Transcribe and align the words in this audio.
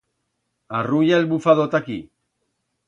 Arrulla 0.79 1.21
el 1.21 1.31
bufador 1.35 1.71
ta 1.75 1.85
aquí. 1.85 2.03